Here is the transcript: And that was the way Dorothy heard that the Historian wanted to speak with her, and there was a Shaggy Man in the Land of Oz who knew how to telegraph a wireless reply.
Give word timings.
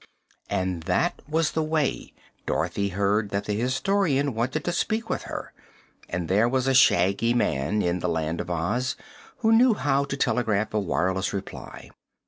And 0.49 0.81
that 0.89 1.21
was 1.29 1.51
the 1.51 1.61
way 1.61 2.11
Dorothy 2.47 2.89
heard 2.89 3.29
that 3.29 3.45
the 3.45 3.53
Historian 3.53 4.33
wanted 4.33 4.65
to 4.65 4.71
speak 4.71 5.11
with 5.11 5.21
her, 5.29 5.53
and 6.09 6.27
there 6.27 6.49
was 6.49 6.65
a 6.65 6.73
Shaggy 6.73 7.35
Man 7.35 7.83
in 7.83 7.99
the 7.99 8.09
Land 8.09 8.41
of 8.41 8.49
Oz 8.49 8.95
who 9.41 9.51
knew 9.51 9.75
how 9.75 10.05
to 10.05 10.17
telegraph 10.17 10.73
a 10.73 10.79
wireless 10.79 11.33
reply. 11.33 11.91